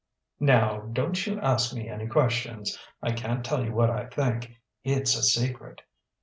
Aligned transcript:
"Now 0.39 0.79
don't 0.91 1.27
you 1.27 1.39
ask 1.41 1.75
me 1.75 1.87
any 1.87 2.07
questions; 2.07 2.75
I 3.03 3.11
can't 3.11 3.45
tell 3.45 3.63
you 3.63 3.71
what 3.71 3.91
I 3.91 4.07
think; 4.07 4.55
it's 4.83 5.15
a 5.15 5.21
secret." 5.21 5.81